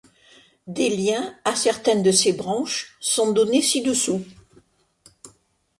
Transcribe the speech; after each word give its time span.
Des 0.65 0.89
liens 0.89 1.35
à 1.45 1.55
certaines 1.55 2.01
de 2.01 2.11
ces 2.11 2.33
branches 2.33 2.97
sont 2.99 3.33
donnés 3.33 3.61
ci-dessous. 3.61 4.25